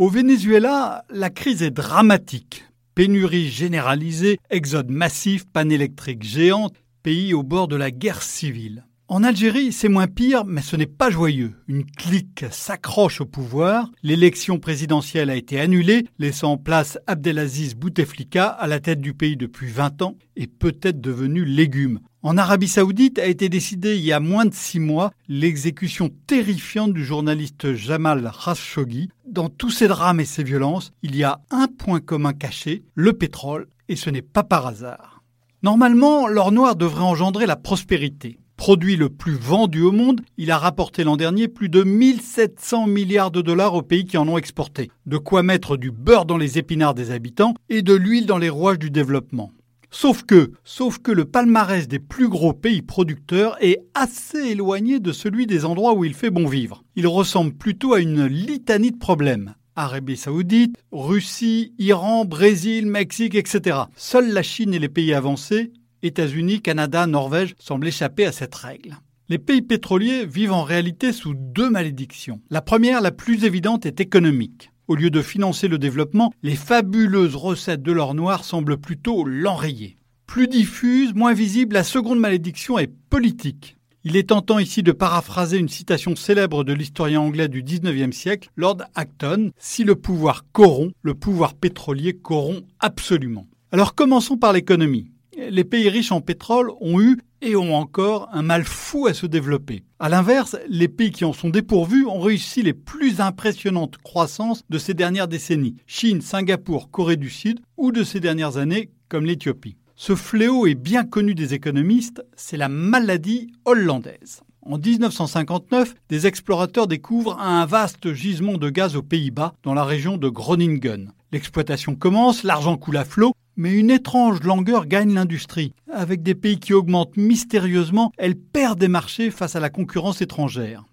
[0.00, 2.64] Au Venezuela, la crise est dramatique.
[2.94, 6.72] Pénurie généralisée, exode massif, panne électrique géante,
[7.02, 8.86] pays au bord de la guerre civile.
[9.12, 11.56] En Algérie, c'est moins pire, mais ce n'est pas joyeux.
[11.66, 18.46] Une clique s'accroche au pouvoir, l'élection présidentielle a été annulée, laissant en place Abdelaziz Bouteflika
[18.46, 21.98] à la tête du pays depuis 20 ans et peut-être devenu légume.
[22.22, 26.92] En Arabie saoudite a été décidée il y a moins de six mois l'exécution terrifiante
[26.92, 29.08] du journaliste Jamal Khashoggi.
[29.26, 33.12] Dans tous ces drames et ces violences, il y a un point commun caché, le
[33.12, 35.24] pétrole, et ce n'est pas par hasard.
[35.64, 38.38] Normalement, l'or noir devrait engendrer la prospérité.
[38.60, 43.30] Produit le plus vendu au monde, il a rapporté l'an dernier plus de 1700 milliards
[43.30, 44.90] de dollars aux pays qui en ont exporté.
[45.06, 48.50] De quoi mettre du beurre dans les épinards des habitants et de l'huile dans les
[48.50, 49.50] rouages du développement.
[49.90, 55.12] Sauf que, sauf que le palmarès des plus gros pays producteurs est assez éloigné de
[55.12, 56.84] celui des endroits où il fait bon vivre.
[56.96, 59.54] Il ressemble plutôt à une litanie de problèmes.
[59.74, 63.78] Arabie saoudite, Russie, Iran, Brésil, Mexique, etc.
[63.96, 65.72] Seule la Chine et les pays avancés
[66.02, 68.96] États-Unis, Canada, Norvège semblent échapper à cette règle.
[69.28, 72.40] Les pays pétroliers vivent en réalité sous deux malédictions.
[72.50, 74.70] La première, la plus évidente, est économique.
[74.88, 79.98] Au lieu de financer le développement, les fabuleuses recettes de l'or noir semblent plutôt l'enrayer.
[80.26, 83.76] Plus diffuse, moins visible, la seconde malédiction est politique.
[84.02, 88.50] Il est tentant ici de paraphraser une citation célèbre de l'historien anglais du XIXe siècle,
[88.56, 93.46] Lord Acton, Si le pouvoir corrompt, le pouvoir pétrolier corrompt absolument.
[93.72, 95.10] Alors commençons par l'économie
[95.48, 99.26] les pays riches en pétrole ont eu et ont encore un mal fou à se
[99.26, 99.82] développer.
[99.98, 104.78] A l'inverse, les pays qui en sont dépourvus ont réussi les plus impressionnantes croissances de
[104.78, 105.76] ces dernières décennies.
[105.86, 109.76] Chine, Singapour, Corée du Sud ou de ces dernières années comme l'Éthiopie.
[109.96, 114.40] Ce fléau est bien connu des économistes, c'est la maladie hollandaise.
[114.62, 120.16] En 1959, des explorateurs découvrent un vaste gisement de gaz aux Pays-Bas, dans la région
[120.16, 121.12] de Groningen.
[121.32, 125.74] L'exploitation commence, l'argent coule à flot, mais une étrange langueur gagne l'industrie.
[125.92, 130.86] Avec des pays qui augmentent mystérieusement, elle perd des marchés face à la concurrence étrangère.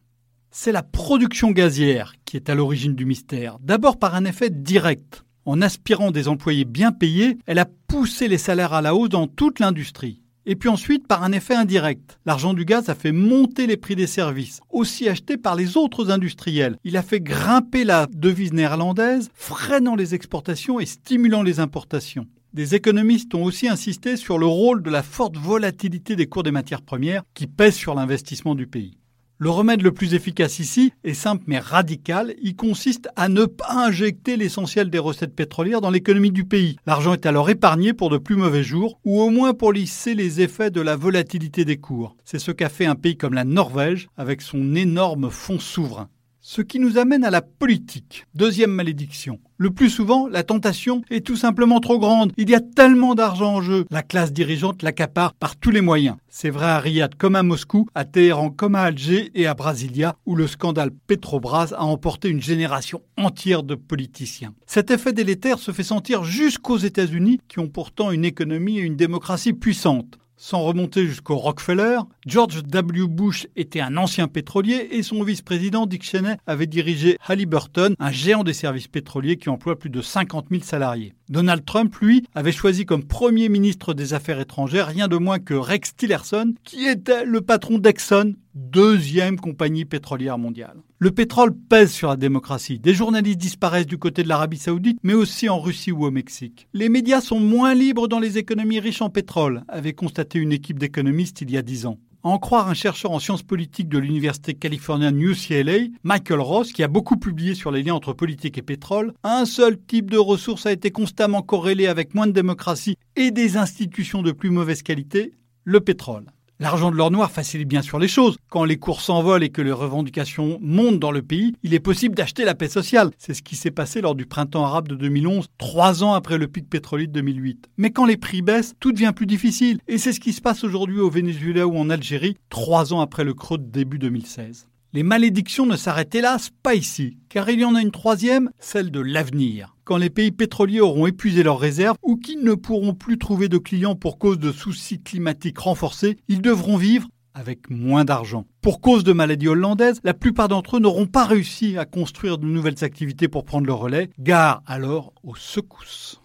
[0.51, 5.23] C'est la production gazière qui est à l'origine du mystère, d'abord par un effet direct.
[5.45, 9.27] En aspirant des employés bien payés, elle a poussé les salaires à la hausse dans
[9.27, 10.21] toute l'industrie.
[10.45, 12.19] Et puis ensuite par un effet indirect.
[12.25, 16.11] L'argent du gaz a fait monter les prix des services, aussi achetés par les autres
[16.11, 16.75] industriels.
[16.83, 22.27] Il a fait grimper la devise néerlandaise, freinant les exportations et stimulant les importations.
[22.53, 26.51] Des économistes ont aussi insisté sur le rôle de la forte volatilité des cours des
[26.51, 28.97] matières premières qui pèse sur l'investissement du pays.
[29.39, 32.33] Le remède le plus efficace ici est simple mais radical.
[32.41, 36.77] Il consiste à ne pas injecter l'essentiel des recettes pétrolières dans l'économie du pays.
[36.87, 40.41] L'argent est alors épargné pour de plus mauvais jours ou au moins pour lisser les
[40.41, 42.15] effets de la volatilité des cours.
[42.25, 46.09] C'est ce qu'a fait un pays comme la Norvège avec son énorme fonds souverain.
[46.49, 48.25] Ce qui nous amène à la politique.
[48.33, 49.41] Deuxième malédiction.
[49.57, 52.31] Le plus souvent, la tentation est tout simplement trop grande.
[52.37, 53.83] Il y a tellement d'argent en jeu.
[53.91, 56.15] La classe dirigeante l'accapare par tous les moyens.
[56.29, 60.15] C'est vrai à Riyad comme à Moscou, à Téhéran comme à Alger et à Brasilia,
[60.25, 64.53] où le scandale Petrobras a emporté une génération entière de politiciens.
[64.67, 68.95] Cet effet délétère se fait sentir jusqu'aux États-Unis, qui ont pourtant une économie et une
[68.95, 70.17] démocratie puissantes.
[70.39, 73.07] Sans remonter jusqu'au Rockefeller, George W.
[73.07, 78.43] Bush était un ancien pétrolier et son vice-président Dick Cheney avait dirigé Halliburton, un géant
[78.43, 81.15] des services pétroliers qui emploie plus de 50 000 salariés.
[81.27, 85.55] Donald Trump, lui, avait choisi comme premier ministre des Affaires étrangères rien de moins que
[85.55, 90.77] Rex Tillerson, qui était le patron d'Exxon, deuxième compagnie pétrolière mondiale.
[90.99, 92.79] Le pétrole pèse sur la démocratie.
[92.79, 96.67] Des journalistes disparaissent du côté de l'Arabie saoudite, mais aussi en Russie ou au Mexique.
[96.73, 100.79] Les médias sont moins libres dans les économies riches en pétrole, avait constaté une équipe
[100.79, 101.99] d'économistes il y a dix ans.
[102.23, 106.87] En croire un chercheur en sciences politiques de l'université californienne UCLA, Michael Ross, qui a
[106.87, 110.71] beaucoup publié sur les liens entre politique et pétrole, un seul type de ressource a
[110.71, 115.79] été constamment corrélé avec moins de démocratie et des institutions de plus mauvaise qualité, le
[115.79, 116.25] pétrole.
[116.59, 118.37] L'argent de l'or noir facilite bien sûr les choses.
[118.49, 122.15] Quand les cours s'envolent et que les revendications montent dans le pays, il est possible
[122.15, 123.11] d'acheter la paix sociale.
[123.19, 126.47] C'est ce qui s'est passé lors du printemps arabe de 2011, trois ans après le
[126.47, 127.69] pic pétrolier de 2008.
[127.77, 129.79] Mais quand les prix baissent, tout devient plus difficile.
[129.87, 133.23] Et c'est ce qui se passe aujourd'hui au Venezuela ou en Algérie, trois ans après
[133.23, 134.67] le creux de début 2016.
[134.97, 138.89] Les malédictions ne s'arrêtent hélas pas ici, car il y en a une troisième, celle
[138.89, 139.77] de l'avenir.
[139.83, 143.59] Quand les pays pétroliers auront épuisé leurs réserves ou qu'ils ne pourront plus trouver de
[143.59, 148.47] clients pour cause de soucis climatiques renforcés, ils devront vivre avec moins d'argent.
[148.61, 152.47] Pour cause de maladies hollandaises, la plupart d'entre eux n'auront pas réussi à construire de
[152.47, 154.09] nouvelles activités pour prendre le relais.
[154.17, 156.23] Gare alors aux secousses.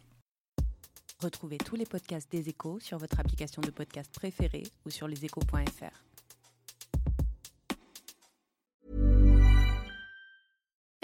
[1.20, 6.11] Retrouvez tous les podcasts des échos sur votre application de podcast préférée ou sur leséchos.fr.